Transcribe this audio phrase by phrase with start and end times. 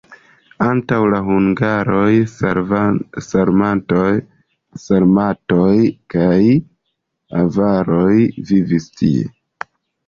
[0.67, 2.15] Antaŭ la hungaroj
[4.85, 5.69] sarmatoj
[6.17, 6.35] kaj
[7.45, 8.13] avaroj
[8.53, 9.31] vivis tie.